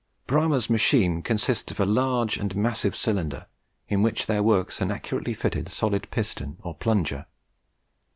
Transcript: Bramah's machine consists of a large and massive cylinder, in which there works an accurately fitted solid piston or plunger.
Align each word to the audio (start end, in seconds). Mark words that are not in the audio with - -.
Bramah's 0.25 0.67
machine 0.67 1.21
consists 1.21 1.69
of 1.71 1.79
a 1.79 1.85
large 1.85 2.35
and 2.37 2.55
massive 2.55 2.95
cylinder, 2.95 3.45
in 3.87 4.01
which 4.01 4.25
there 4.25 4.41
works 4.41 4.81
an 4.81 4.89
accurately 4.89 5.35
fitted 5.35 5.67
solid 5.67 6.09
piston 6.09 6.57
or 6.63 6.73
plunger. 6.73 7.27